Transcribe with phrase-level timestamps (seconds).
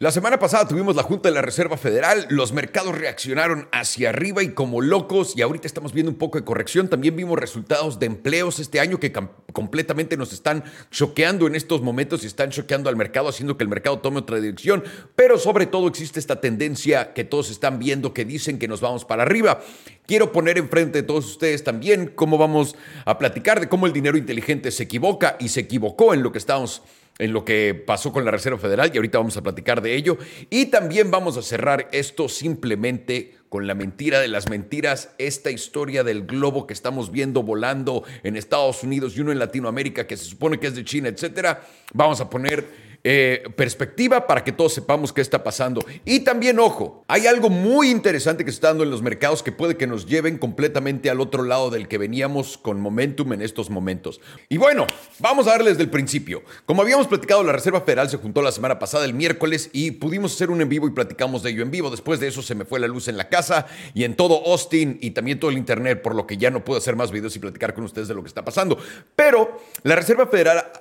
[0.00, 4.44] La semana pasada tuvimos la Junta de la Reserva Federal, los mercados reaccionaron hacia arriba
[4.44, 6.86] y como locos y ahorita estamos viendo un poco de corrección.
[6.86, 9.12] También vimos resultados de empleos este año que
[9.52, 13.68] completamente nos están choqueando en estos momentos y están choqueando al mercado, haciendo que el
[13.68, 14.84] mercado tome otra dirección.
[15.16, 19.04] Pero sobre todo existe esta tendencia que todos están viendo que dicen que nos vamos
[19.04, 19.62] para arriba.
[20.06, 24.16] Quiero poner enfrente de todos ustedes también cómo vamos a platicar de cómo el dinero
[24.16, 26.82] inteligente se equivoca y se equivocó en lo que estamos
[27.18, 30.18] en lo que pasó con la Reserva Federal y ahorita vamos a platicar de ello.
[30.50, 36.04] Y también vamos a cerrar esto simplemente con la mentira de las mentiras, esta historia
[36.04, 40.26] del globo que estamos viendo volando en Estados Unidos y uno en Latinoamérica que se
[40.26, 41.62] supone que es de China, etcétera.
[41.94, 45.84] Vamos a poner eh, perspectiva para que todos sepamos qué está pasando.
[46.04, 49.76] Y también, ojo, hay algo muy interesante que está dando en los mercados que puede
[49.76, 54.20] que nos lleven completamente al otro lado del que veníamos con momentum en estos momentos.
[54.48, 54.86] Y bueno,
[55.20, 56.42] vamos a darles del principio.
[56.66, 60.34] Como habíamos platicado, la Reserva Federal se juntó la semana pasada, el miércoles, y pudimos
[60.34, 61.90] hacer un en vivo y platicamos de ello en vivo.
[61.90, 64.98] Después de eso se me fue la luz en la casa y en todo Austin
[65.00, 67.38] y también todo el Internet, por lo que ya no puedo hacer más videos y
[67.38, 68.76] platicar con ustedes de lo que está pasando.
[69.14, 70.72] Pero la Reserva Federal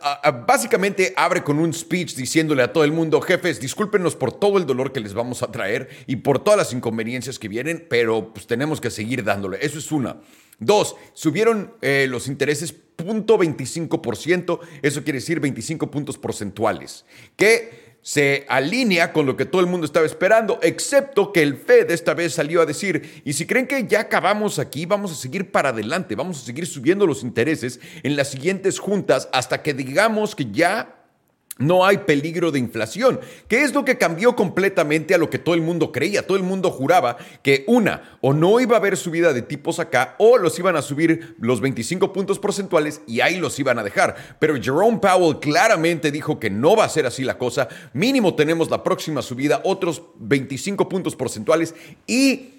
[0.47, 4.65] básicamente abre con un speech diciéndole a todo el mundo, jefes, discúlpenos por todo el
[4.65, 8.47] dolor que les vamos a traer y por todas las inconveniencias que vienen, pero pues
[8.47, 9.57] tenemos que seguir dándole.
[9.61, 10.17] Eso es una.
[10.59, 19.11] Dos, subieron eh, los intereses 0.25%, eso quiere decir 25 puntos porcentuales, que se alinea
[19.11, 22.61] con lo que todo el mundo estaba esperando, excepto que el Fed esta vez salió
[22.61, 26.41] a decir, y si creen que ya acabamos aquí, vamos a seguir para adelante, vamos
[26.41, 30.96] a seguir subiendo los intereses en las siguientes juntas hasta que digamos que ya
[31.57, 35.55] no hay peligro de inflación, que es lo que cambió completamente a lo que todo
[35.55, 36.25] el mundo creía.
[36.25, 40.15] Todo el mundo juraba que una, o no iba a haber subida de tipos acá,
[40.19, 44.15] o los iban a subir los 25 puntos porcentuales y ahí los iban a dejar.
[44.39, 47.67] Pero Jerome Powell claramente dijo que no va a ser así la cosa.
[47.93, 51.73] Mínimo tenemos la próxima subida, otros 25 puntos porcentuales
[52.05, 52.53] y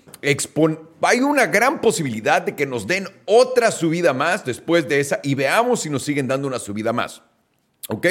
[1.03, 5.35] hay una gran posibilidad de que nos den otra subida más después de esa y
[5.35, 7.23] veamos si nos siguen dando una subida más.
[7.89, 8.07] ¿Ok?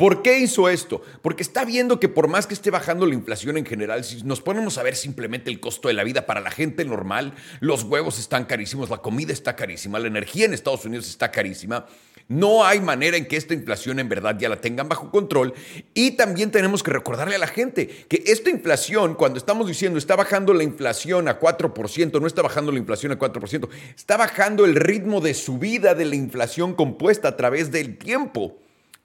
[0.00, 1.02] ¿Por qué hizo esto?
[1.20, 4.40] Porque está viendo que por más que esté bajando la inflación en general, si nos
[4.40, 8.18] ponemos a ver simplemente el costo de la vida para la gente normal, los huevos
[8.18, 11.84] están carísimos, la comida está carísima, la energía en Estados Unidos está carísima.
[12.28, 15.52] No hay manera en que esta inflación en verdad ya la tengan bajo control.
[15.92, 20.16] Y también tenemos que recordarle a la gente que esta inflación, cuando estamos diciendo está
[20.16, 24.76] bajando la inflación a 4%, no está bajando la inflación a 4%, está bajando el
[24.76, 28.56] ritmo de subida de la inflación compuesta a través del tiempo.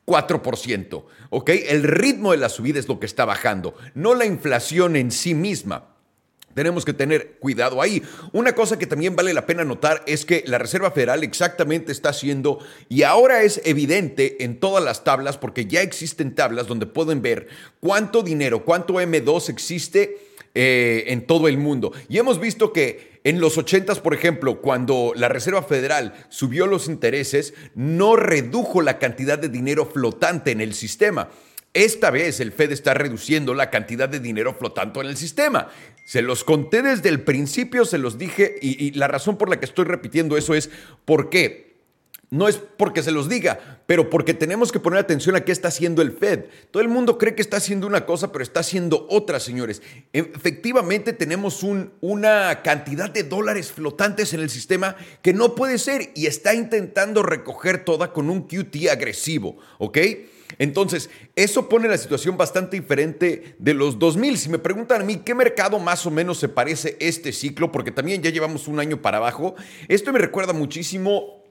[0.05, 1.03] 4%.
[1.29, 1.49] ¿Ok?
[1.49, 5.33] El ritmo de la subida es lo que está bajando, no la inflación en sí
[5.33, 5.95] misma.
[6.55, 8.01] Tenemos que tener cuidado ahí.
[8.31, 12.09] Una cosa que también vale la pena notar es que la Reserva Federal exactamente está
[12.09, 17.21] haciendo, y ahora es evidente en todas las tablas, porque ya existen tablas donde pueden
[17.21, 17.49] ver
[17.81, 20.17] cuánto dinero, cuánto M2 existe
[20.53, 21.91] eh, en todo el mundo.
[22.07, 26.87] Y hemos visto que en los 80, por ejemplo, cuando la Reserva Federal subió los
[26.87, 31.29] intereses, no redujo la cantidad de dinero flotante en el sistema.
[31.73, 35.69] Esta vez el Fed está reduciendo la cantidad de dinero flotante en el sistema.
[36.05, 39.59] Se los conté desde el principio, se los dije, y, y la razón por la
[39.59, 40.69] que estoy repitiendo eso es
[41.03, 41.64] ¿por qué?
[42.35, 45.69] No es porque se los diga, pero porque tenemos que poner atención a qué está
[45.69, 46.47] haciendo el Fed.
[46.69, 49.81] Todo el mundo cree que está haciendo una cosa, pero está haciendo otra, señores.
[50.11, 56.11] Efectivamente tenemos un, una cantidad de dólares flotantes en el sistema que no puede ser
[56.13, 59.97] y está intentando recoger toda con un QT agresivo, ¿ok?
[60.57, 64.37] Entonces, eso pone la situación bastante diferente de los 2000.
[64.37, 67.91] Si me preguntan a mí qué mercado más o menos se parece este ciclo, porque
[67.91, 69.55] también ya llevamos un año para abajo,
[69.87, 71.44] esto me recuerda muchísimo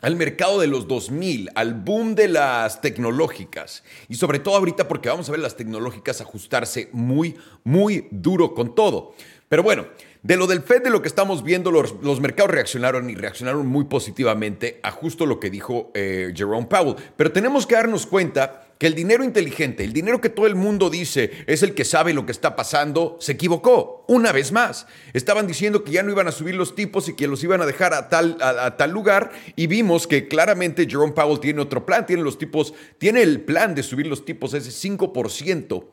[0.00, 3.84] al mercado de los 2000, al boom de las tecnológicas.
[4.08, 8.74] Y sobre todo ahorita porque vamos a ver las tecnológicas ajustarse muy, muy duro con
[8.74, 9.14] todo.
[9.48, 9.86] Pero bueno,
[10.22, 13.86] de lo del Fed, de lo que estamos viendo, los, mercados reaccionaron y reaccionaron muy
[13.86, 16.96] positivamente a justo lo que dijo eh, Jerome Powell.
[17.16, 20.88] Pero tenemos que darnos cuenta que el dinero inteligente, el dinero que todo el mundo
[20.88, 24.06] dice es el que sabe lo que está pasando, se equivocó.
[24.08, 27.28] Una vez más, estaban diciendo que ya no iban a subir los tipos y que
[27.28, 31.40] los iban a dejar a tal, a, tal lugar y vimos que claramente Jerome Powell
[31.40, 35.84] tiene otro plan, tiene los tipos, tiene el plan de subir los tipos ese 5%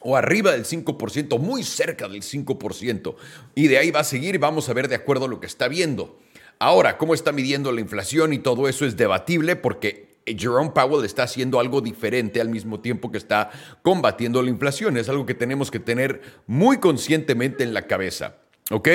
[0.00, 3.14] o arriba del 5%, muy cerca del 5%.
[3.54, 5.68] Y de ahí va a seguir vamos a ver de acuerdo a lo que está
[5.68, 6.18] viendo.
[6.58, 11.24] Ahora, cómo está midiendo la inflación y todo eso es debatible porque Jerome Powell está
[11.24, 13.50] haciendo algo diferente al mismo tiempo que está
[13.82, 14.96] combatiendo la inflación.
[14.96, 18.36] Es algo que tenemos que tener muy conscientemente en la cabeza.
[18.70, 18.88] ¿Ok?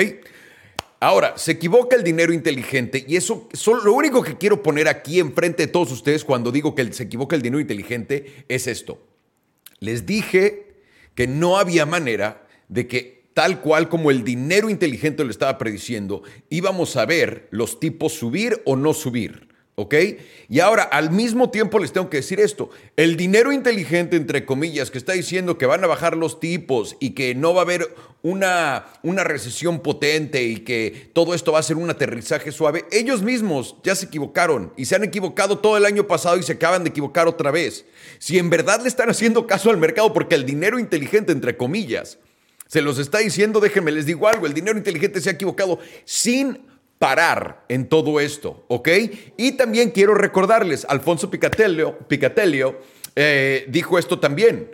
[1.00, 3.48] Ahora, se equivoca el dinero inteligente y eso,
[3.82, 7.34] lo único que quiero poner aquí enfrente de todos ustedes cuando digo que se equivoca
[7.34, 9.04] el dinero inteligente es esto.
[9.80, 10.76] Les dije
[11.16, 16.22] que no había manera de que tal cual como el dinero inteligente lo estaba prediciendo,
[16.50, 19.51] íbamos a ver los tipos subir o no subir.
[19.74, 19.94] ¿Ok?
[20.50, 24.90] Y ahora, al mismo tiempo les tengo que decir esto, el dinero inteligente, entre comillas,
[24.90, 27.94] que está diciendo que van a bajar los tipos y que no va a haber
[28.20, 33.22] una, una recesión potente y que todo esto va a ser un aterrizaje suave, ellos
[33.22, 36.84] mismos ya se equivocaron y se han equivocado todo el año pasado y se acaban
[36.84, 37.86] de equivocar otra vez.
[38.18, 42.18] Si en verdad le están haciendo caso al mercado, porque el dinero inteligente, entre comillas,
[42.66, 46.58] se los está diciendo, déjenme les digo algo, el dinero inteligente se ha equivocado sin
[47.02, 48.88] parar en todo esto, ¿ok?
[49.36, 51.98] Y también quiero recordarles, Alfonso Picatelio,
[53.16, 54.70] eh, dijo esto también.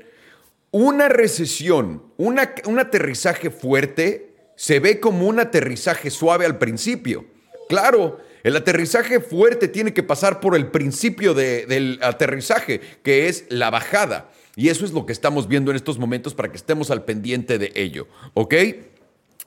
[0.71, 7.25] Una recesión, una, un aterrizaje fuerte, se ve como un aterrizaje suave al principio.
[7.67, 13.71] Claro, el aterrizaje fuerte tiene que pasar por el principio del aterrizaje, que es la
[13.71, 14.31] bajada.
[14.55, 17.57] Y eso es lo que estamos viendo en estos momentos para que estemos al pendiente
[17.57, 18.55] de ello, ¿ok?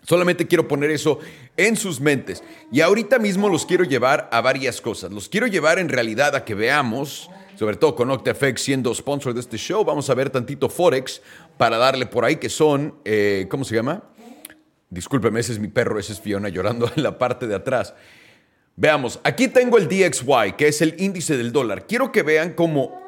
[0.03, 1.19] Solamente quiero poner eso
[1.57, 2.44] en sus mentes.
[2.71, 5.12] Y ahorita mismo los quiero llevar a varias cosas.
[5.12, 9.42] Los quiero llevar en realidad a que veamos, sobre todo con OctaFX siendo sponsor de
[9.42, 11.21] este show, vamos a ver tantito Forex
[11.57, 14.03] para darle por ahí que son, eh, ¿cómo se llama?
[14.89, 17.94] Discúlpeme, ese es mi perro, ese es Fiona llorando en la parte de atrás.
[18.75, 21.86] Veamos, aquí tengo el DXY, que es el índice del dólar.
[21.86, 23.00] Quiero que vean cómo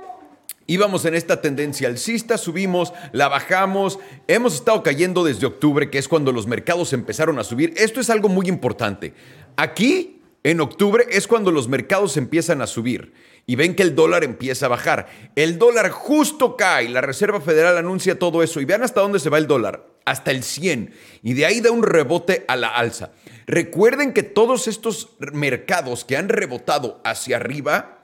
[0.65, 6.07] Íbamos en esta tendencia alcista, subimos, la bajamos, hemos estado cayendo desde octubre, que es
[6.07, 7.73] cuando los mercados empezaron a subir.
[7.75, 9.13] Esto es algo muy importante.
[9.57, 13.13] Aquí, en octubre, es cuando los mercados empiezan a subir
[13.45, 15.07] y ven que el dólar empieza a bajar.
[15.35, 19.29] El dólar justo cae, la Reserva Federal anuncia todo eso y vean hasta dónde se
[19.29, 20.93] va el dólar, hasta el 100,
[21.23, 23.11] y de ahí da un rebote a la alza.
[23.47, 27.99] Recuerden que todos estos mercados que han rebotado hacia arriba,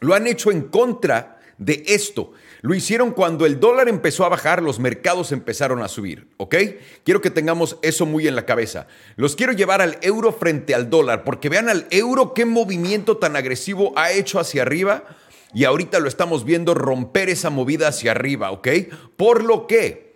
[0.00, 2.32] lo han hecho en contra de esto.
[2.62, 6.56] Lo hicieron cuando el dólar empezó a bajar, los mercados empezaron a subir, ¿ok?
[7.04, 8.86] Quiero que tengamos eso muy en la cabeza.
[9.16, 13.36] Los quiero llevar al euro frente al dólar, porque vean al euro qué movimiento tan
[13.36, 15.04] agresivo ha hecho hacia arriba
[15.52, 18.68] y ahorita lo estamos viendo romper esa movida hacia arriba, ¿ok?
[19.16, 20.13] Por lo que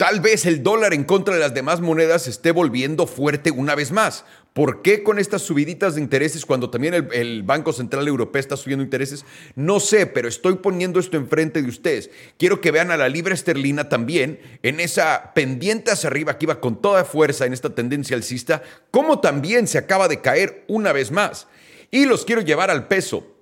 [0.00, 3.92] tal vez el dólar en contra de las demás monedas esté volviendo fuerte una vez
[3.92, 4.24] más.
[4.54, 8.82] ¿Por qué con estas subiditas de intereses cuando también el, Banco Central Europeo está subiendo
[8.82, 9.26] intereses?
[9.56, 12.08] No sé, pero estoy poniendo esto enfrente de ustedes.
[12.38, 16.62] Quiero que vean a la libra esterlina también en esa pendiente hacia arriba que iba
[16.62, 21.10] con toda fuerza en esta tendencia alcista, como también se acaba de caer una vez
[21.10, 21.46] más.
[21.90, 23.36] Y los quiero llevar al peso.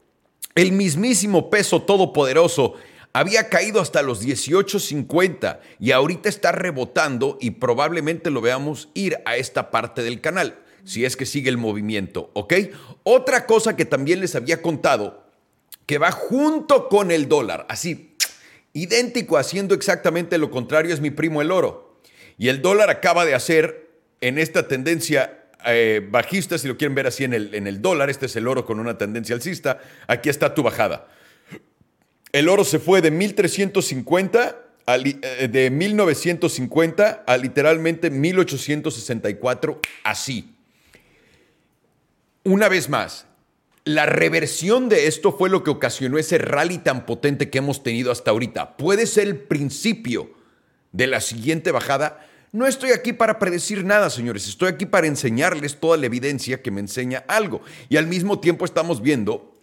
[0.56, 2.75] El mismísimo peso todopoderoso
[3.12, 9.37] había caído hasta los 18.50 y ahorita está rebotando y probablemente lo veamos ir a
[9.37, 10.58] esta parte del canal
[10.88, 12.55] si es que sigue el movimiento, ¿ok?
[13.02, 15.22] Otra cosa que también les había contado,
[15.84, 18.16] que va junto con el dólar, así,
[18.72, 22.00] idéntico, haciendo exactamente lo contrario, es mi primo el oro.
[22.38, 23.90] Y el dólar acaba de hacer
[24.22, 28.08] en esta tendencia eh, bajista, si lo quieren ver así en el, en el dólar,
[28.08, 31.08] este es el oro con una tendencia alcista, aquí está tu bajada.
[32.38, 40.55] El oro se fue de 1350 eh, de 1950 a literalmente 1864, así.
[42.44, 43.26] Una vez más,
[43.82, 48.12] la reversión de esto fue lo que ocasionó ese rally tan potente que hemos tenido
[48.12, 48.76] hasta ahorita.
[48.76, 50.31] Puede ser el principio
[50.93, 52.25] de la siguiente bajada.
[52.52, 54.47] No estoy aquí para predecir nada, señores.
[54.47, 57.62] Estoy aquí para enseñarles toda la evidencia que me enseña algo.
[57.88, 59.57] Y al mismo tiempo estamos viendo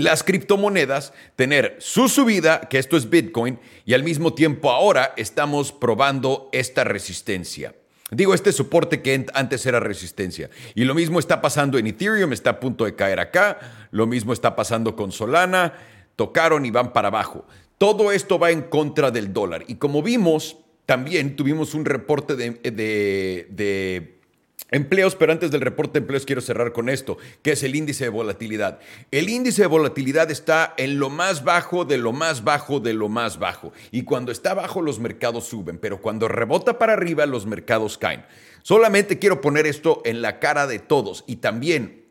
[0.00, 5.72] las criptomonedas tener su subida, que esto es Bitcoin, y al mismo tiempo ahora estamos
[5.72, 7.74] probando esta resistencia.
[8.10, 10.50] Digo, este soporte que antes era resistencia.
[10.74, 13.58] Y lo mismo está pasando en Ethereum, está a punto de caer acá.
[13.92, 15.74] Lo mismo está pasando con Solana.
[16.16, 17.46] Tocaron y van para abajo.
[17.78, 19.64] Todo esto va en contra del dólar.
[19.68, 24.19] Y como vimos, también tuvimos un reporte de, de
[24.70, 28.04] Empleos, pero antes del reporte de empleos quiero cerrar con esto, que es el índice
[28.04, 28.78] de volatilidad.
[29.10, 33.08] El índice de volatilidad está en lo más bajo de lo más bajo de lo
[33.08, 33.72] más bajo.
[33.90, 38.24] Y cuando está bajo los mercados suben, pero cuando rebota para arriba los mercados caen.
[38.62, 42.04] Solamente quiero poner esto en la cara de todos y también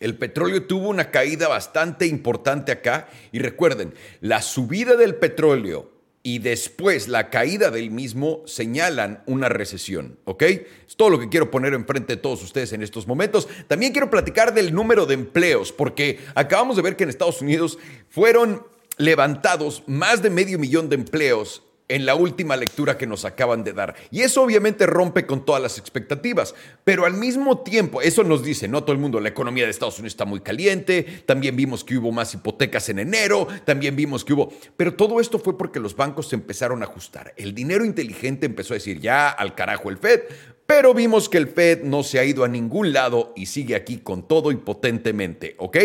[0.00, 6.38] el petróleo tuvo una caída bastante importante acá y recuerden, la subida del petróleo y
[6.38, 10.42] después la caída del mismo señalan una recesión, ¿ok?
[10.42, 13.48] Es todo lo que quiero poner enfrente de todos ustedes en estos momentos.
[13.66, 17.78] También quiero platicar del número de empleos, porque acabamos de ver que en Estados Unidos
[18.08, 18.64] fueron
[18.98, 23.74] levantados más de medio millón de empleos en la última lectura que nos acaban de
[23.74, 23.94] dar.
[24.10, 28.66] Y eso obviamente rompe con todas las expectativas, pero al mismo tiempo, eso nos dice,
[28.66, 31.98] no todo el mundo, la economía de Estados Unidos está muy caliente, también vimos que
[31.98, 35.94] hubo más hipotecas en enero, también vimos que hubo, pero todo esto fue porque los
[35.94, 37.34] bancos empezaron a ajustar.
[37.36, 40.22] El dinero inteligente empezó a decir, ya al carajo el Fed,
[40.64, 43.98] pero vimos que el Fed no se ha ido a ningún lado y sigue aquí
[43.98, 45.76] con todo y potentemente, ¿ok?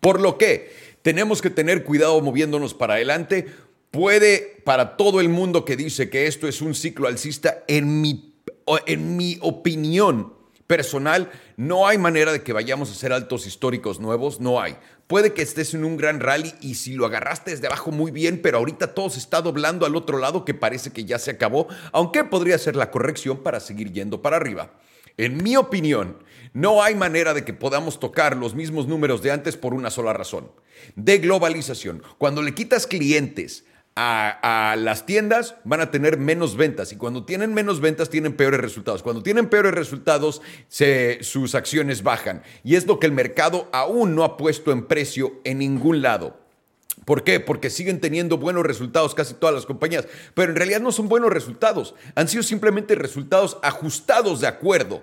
[0.00, 3.46] Por lo que tenemos que tener cuidado moviéndonos para adelante
[3.92, 8.34] puede para todo el mundo que dice que esto es un ciclo alcista, en mi,
[8.86, 10.34] en mi opinión
[10.66, 14.76] personal, no hay manera de que vayamos a hacer altos históricos nuevos, no hay.
[15.06, 18.40] Puede que estés en un gran rally y si lo agarraste desde abajo muy bien,
[18.40, 21.68] pero ahorita todo se está doblando al otro lado que parece que ya se acabó,
[21.92, 24.72] aunque podría ser la corrección para seguir yendo para arriba.
[25.18, 26.16] En mi opinión,
[26.54, 30.14] no hay manera de que podamos tocar los mismos números de antes por una sola
[30.14, 30.50] razón.
[30.96, 32.02] De globalización.
[32.16, 37.52] Cuando le quitas clientes a, las tiendas van a tener menos ventas y cuando tienen
[37.52, 39.02] menos ventas tienen peores resultados.
[39.02, 44.24] Cuando tienen peores resultados sus acciones bajan y es lo que el mercado aún no
[44.24, 46.40] ha puesto en precio en ningún lado.
[47.04, 47.40] ¿Por qué?
[47.40, 51.32] Porque siguen teniendo buenos resultados casi todas las compañías, pero en realidad no son buenos
[51.32, 55.02] resultados, han sido simplemente resultados ajustados de acuerdo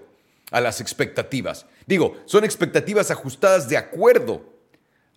[0.51, 1.65] a las expectativas.
[1.88, 4.59] Digo, son expectativas ajustadas de acuerdo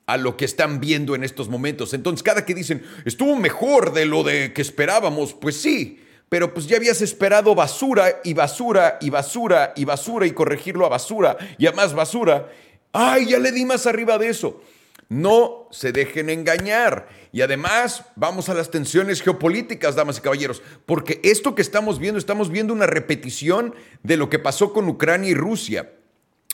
[0.06, 1.94] a lo que están viendo en estos momentos.
[1.94, 6.66] Entonces, cada que dicen, estuvo mejor de lo de que esperábamos, pues sí, pero pues
[6.66, 11.66] ya habías esperado basura y basura y basura y basura y corregirlo a basura y
[11.66, 12.50] a más basura.
[12.92, 14.62] Ay, ya le di más arriba de eso.
[15.08, 17.08] No se dejen engañar.
[17.32, 22.18] Y además, vamos a las tensiones geopolíticas, damas y caballeros, porque esto que estamos viendo,
[22.18, 25.92] estamos viendo una repetición de lo que pasó con Ucrania y Rusia.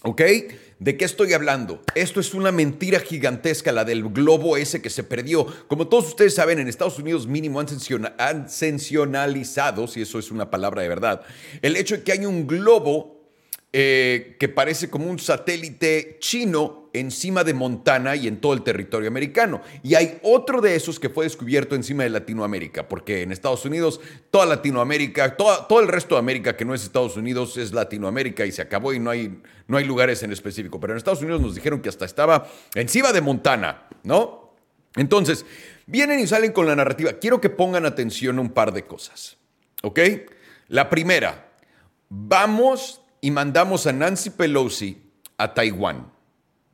[0.02, 0.22] ¿Ok?
[0.78, 1.82] ¿De qué estoy hablando?
[1.96, 5.44] Esto es una mentira gigantesca, la del globo ese que se perdió.
[5.66, 10.82] Como todos ustedes saben, en Estados Unidos mínimo han, sensacionalizado, si eso es una palabra
[10.82, 11.22] de verdad,
[11.62, 13.17] el hecho de que hay un globo
[13.72, 19.08] eh, que parece como un satélite chino encima de Montana y en todo el territorio
[19.08, 19.60] americano.
[19.82, 24.00] Y hay otro de esos que fue descubierto encima de Latinoamérica, porque en Estados Unidos,
[24.30, 28.52] toda Latinoamérica, todo el resto de América que no es Estados Unidos es Latinoamérica y
[28.52, 30.80] se acabó y no hay, no hay lugares en específico.
[30.80, 34.54] Pero en Estados Unidos nos dijeron que hasta estaba encima de Montana, ¿no?
[34.96, 35.44] Entonces,
[35.86, 37.12] vienen y salen con la narrativa.
[37.14, 39.36] Quiero que pongan atención a un par de cosas,
[39.82, 40.00] ¿ok?
[40.68, 41.52] La primera,
[42.08, 45.02] vamos y mandamos a Nancy Pelosi
[45.36, 46.12] a Taiwán,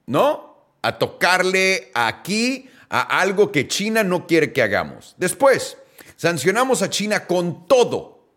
[0.06, 0.56] ¿no?
[0.82, 5.14] A tocarle aquí a algo que China no quiere que hagamos.
[5.18, 5.78] Después,
[6.16, 8.28] sancionamos a China con todo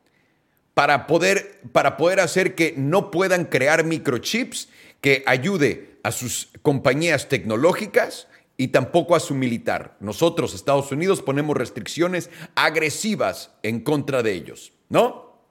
[0.73, 4.69] para poder, para poder hacer que no puedan crear microchips
[5.01, 9.95] que ayude a sus compañías tecnológicas y tampoco a su militar.
[9.99, 15.41] Nosotros, Estados Unidos, ponemos restricciones agresivas en contra de ellos, ¿no?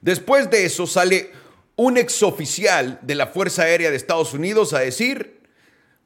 [0.00, 1.32] Después de eso sale
[1.78, 5.42] un exoficial de la Fuerza Aérea de Estados Unidos a decir,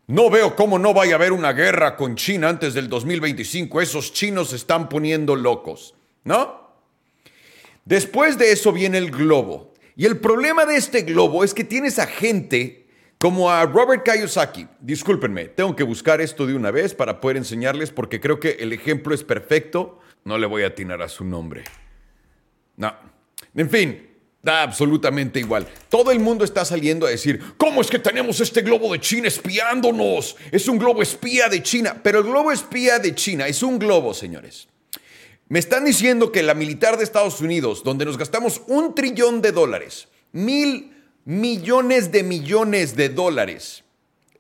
[0.07, 4.13] no veo cómo no vaya a haber una guerra con China antes del 2025, esos
[4.13, 6.75] chinos se están poniendo locos, ¿no?
[7.87, 9.73] Después de eso viene el globo.
[9.97, 12.87] Y el problema de este globo es que tienes a gente
[13.17, 14.69] como a Robert Kiyosaki.
[14.79, 18.75] Discúlpenme, tengo que buscar esto de una vez para poder enseñarles porque creo que el
[18.75, 20.01] ejemplo es perfecto.
[20.25, 21.65] No le voy a atinar a su nombre.
[22.77, 22.95] No.
[23.55, 24.12] En fin,
[24.43, 25.69] Da absolutamente igual.
[25.89, 29.29] Todo el mundo está saliendo a decir, ¿cómo es que tenemos este globo de China
[29.29, 30.37] espiándonos?
[30.51, 32.01] Es un globo espía de China.
[32.03, 34.67] Pero el globo espía de China es un globo, señores.
[35.49, 39.53] Me están diciendo que la militar de Estados Unidos, donde nos gastamos un trillón de
[39.53, 40.93] dólares, mil
[41.25, 43.85] millones de millones de dólares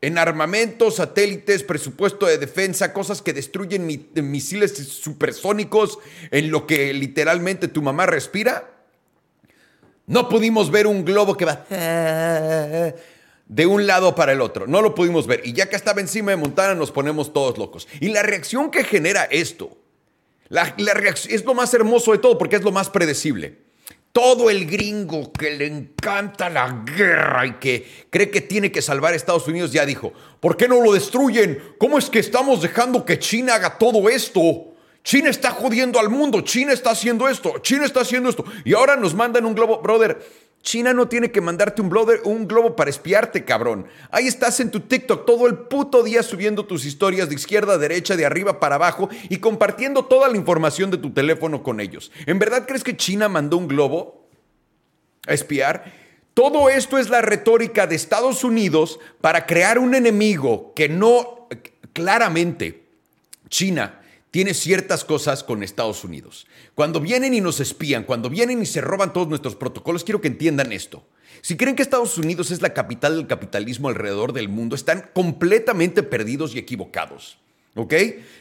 [0.02, 6.00] en armamento, satélites, presupuesto de defensa, cosas que destruyen misiles supersónicos,
[6.32, 8.71] en lo que literalmente tu mamá respira,
[10.12, 11.64] no pudimos ver un globo que va
[13.46, 14.66] de un lado para el otro.
[14.66, 15.40] No lo pudimos ver.
[15.44, 17.88] Y ya que estaba encima de Montana, nos ponemos todos locos.
[18.00, 19.76] Y la reacción que genera esto,
[21.28, 23.58] es lo más hermoso de todo porque es lo más predecible.
[24.12, 29.14] Todo el gringo que le encanta la guerra y que cree que tiene que salvar
[29.14, 31.58] a Estados Unidos ya dijo, ¿por qué no lo destruyen?
[31.78, 34.71] ¿Cómo es que estamos dejando que China haga todo esto?
[35.04, 38.44] China está jodiendo al mundo, China está haciendo esto, China está haciendo esto.
[38.64, 40.22] Y ahora nos mandan un globo, brother.
[40.62, 41.92] China no tiene que mandarte un,
[42.22, 43.88] un globo para espiarte, cabrón.
[44.12, 47.78] Ahí estás en tu TikTok todo el puto día subiendo tus historias de izquierda a
[47.78, 52.12] derecha, de arriba para abajo y compartiendo toda la información de tu teléfono con ellos.
[52.26, 54.28] ¿En verdad crees que China mandó un globo
[55.26, 55.92] a espiar?
[56.32, 61.48] Todo esto es la retórica de Estados Unidos para crear un enemigo que no,
[61.92, 62.84] claramente,
[63.48, 64.01] China
[64.32, 66.46] tiene ciertas cosas con Estados Unidos.
[66.74, 70.28] Cuando vienen y nos espían, cuando vienen y se roban todos nuestros protocolos, quiero que
[70.28, 71.04] entiendan esto.
[71.42, 76.02] Si creen que Estados Unidos es la capital del capitalismo alrededor del mundo, están completamente
[76.02, 77.38] perdidos y equivocados.
[77.74, 77.94] ¿Ok?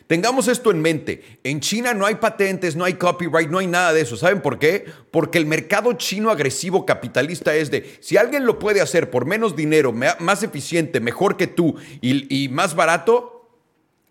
[0.07, 1.39] Tengamos esto en mente.
[1.43, 4.15] En China no hay patentes, no hay copyright, no hay nada de eso.
[4.15, 4.85] ¿Saben por qué?
[5.11, 9.57] Porque el mercado chino agresivo capitalista es de, si alguien lo puede hacer por menos
[9.57, 13.30] dinero, más eficiente, mejor que tú y, y más barato,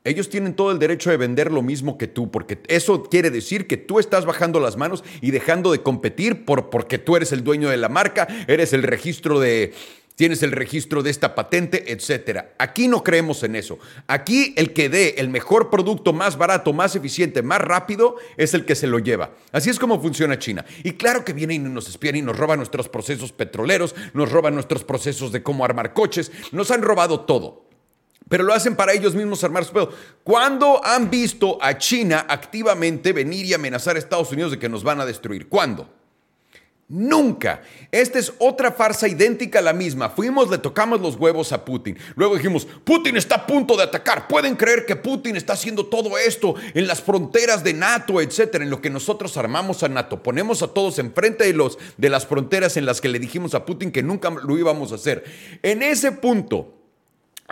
[0.03, 3.67] ellos tienen todo el derecho de vender lo mismo que tú, porque eso quiere decir
[3.67, 7.45] que tú estás bajando las manos y dejando de competir por, porque tú eres el
[7.45, 9.75] dueño de la marca, eres el registro de,
[10.21, 12.55] tienes el registro de esta patente, etcétera.
[12.59, 13.79] Aquí no creemos en eso.
[14.07, 18.65] Aquí el que dé el mejor producto más barato, más eficiente, más rápido es el
[18.65, 19.33] que se lo lleva.
[19.53, 20.65] Así es como funciona China.
[20.83, 24.55] Y claro que vienen y nos espían y nos roban nuestros procesos petroleros, nos roban
[24.55, 27.70] nuestros procesos de cómo armar coches, nos han robado todo
[28.31, 29.93] pero lo hacen para ellos mismos armar su pedo.
[30.23, 34.85] ¿Cuándo han visto a China activamente venir y amenazar a Estados Unidos de que nos
[34.85, 35.49] van a destruir?
[35.49, 35.91] ¿Cuándo?
[36.87, 37.63] Nunca.
[37.91, 40.11] Esta es otra farsa idéntica a la misma.
[40.11, 41.99] Fuimos, le tocamos los huevos a Putin.
[42.15, 44.29] Luego dijimos, Putin está a punto de atacar.
[44.29, 48.63] ¿Pueden creer que Putin está haciendo todo esto en las fronteras de NATO, etcétera?
[48.63, 50.23] En lo que nosotros armamos a NATO.
[50.23, 53.65] Ponemos a todos enfrente de, los, de las fronteras en las que le dijimos a
[53.65, 55.25] Putin que nunca lo íbamos a hacer.
[55.63, 56.80] En ese punto,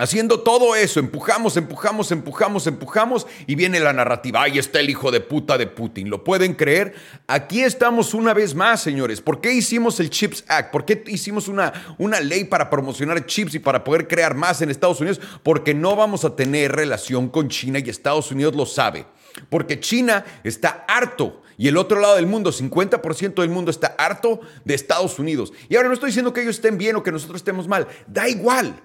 [0.00, 4.40] Haciendo todo eso, empujamos, empujamos, empujamos, empujamos y viene la narrativa.
[4.40, 6.08] Ahí está el hijo de puta de Putin.
[6.08, 6.94] ¿Lo pueden creer?
[7.26, 9.20] Aquí estamos una vez más, señores.
[9.20, 10.70] ¿Por qué hicimos el Chips Act?
[10.70, 14.70] ¿Por qué hicimos una, una ley para promocionar chips y para poder crear más en
[14.70, 15.20] Estados Unidos?
[15.42, 19.04] Porque no vamos a tener relación con China y Estados Unidos lo sabe.
[19.50, 24.38] Porque China está harto y el otro lado del mundo, 50% del mundo está harto
[24.64, 25.52] de Estados Unidos.
[25.68, 27.88] Y ahora no estoy diciendo que ellos estén bien o que nosotros estemos mal.
[28.06, 28.80] Da igual.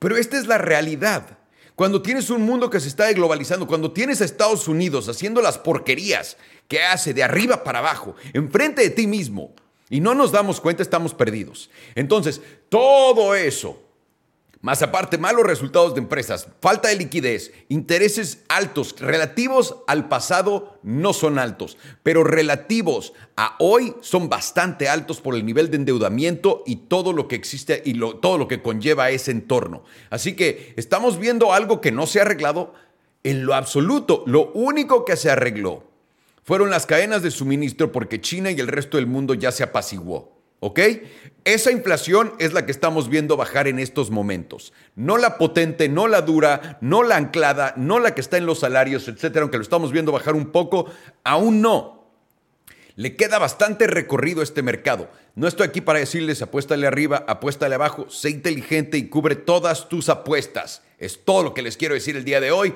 [0.00, 1.38] Pero esta es la realidad.
[1.76, 5.58] Cuando tienes un mundo que se está globalizando, cuando tienes a Estados Unidos haciendo las
[5.58, 9.54] porquerías que hace de arriba para abajo, enfrente de ti mismo,
[9.88, 11.70] y no nos damos cuenta, estamos perdidos.
[11.94, 13.89] Entonces, todo eso
[14.62, 21.14] más aparte, malos resultados de empresas, falta de liquidez, intereses altos, relativos al pasado no
[21.14, 26.76] son altos, pero relativos a hoy son bastante altos por el nivel de endeudamiento y
[26.76, 29.82] todo lo que existe y todo lo que conlleva ese entorno.
[30.10, 32.74] Así que estamos viendo algo que no se ha arreglado
[33.24, 34.24] en lo absoluto.
[34.26, 35.84] Lo único que se arregló
[36.42, 40.39] fueron las cadenas de suministro porque China y el resto del mundo ya se apaciguó.
[40.60, 40.80] ¿Ok?
[41.44, 44.74] Esa inflación es la que estamos viendo bajar en estos momentos.
[44.94, 48.60] No la potente, no la dura, no la anclada, no la que está en los
[48.60, 50.86] salarios, etcétera, aunque lo estamos viendo bajar un poco,
[51.24, 52.00] aún no.
[52.96, 55.08] Le queda bastante recorrido a este mercado.
[55.34, 60.10] No estoy aquí para decirles apuéstale arriba, apuéstale abajo, sé inteligente y cubre todas tus
[60.10, 60.82] apuestas.
[60.98, 62.74] Es todo lo que les quiero decir el día de hoy.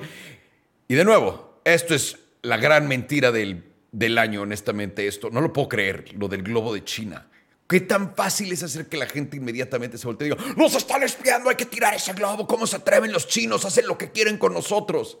[0.87, 5.29] Y de nuevo, esto es la gran mentira del, del año, honestamente, esto.
[5.29, 7.27] No lo puedo creer, lo del globo de China.
[7.67, 11.01] ¿Qué tan fácil es hacer que la gente inmediatamente se voltee y diga, nos están
[11.01, 14.11] espiando, hay que tirar ese globo, ¿cómo se atreven los chinos a hacer lo que
[14.11, 15.17] quieren con nosotros?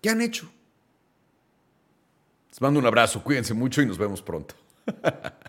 [0.00, 0.50] ¿Qué han hecho?
[2.48, 4.54] Les mando un abrazo, cuídense mucho y nos vemos pronto.